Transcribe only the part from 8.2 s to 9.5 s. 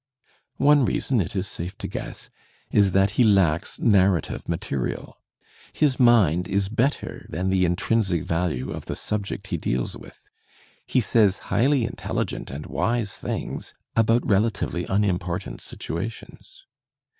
value of the subject